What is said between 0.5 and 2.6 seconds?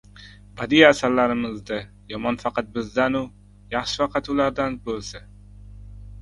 badiiy asarlarimizda yomon